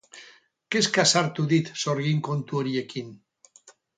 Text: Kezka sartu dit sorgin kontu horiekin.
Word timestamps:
Kezka 0.75 1.05
sartu 1.13 1.45
dit 1.51 1.69
sorgin 1.83 2.25
kontu 2.31 2.61
horiekin. 2.61 3.15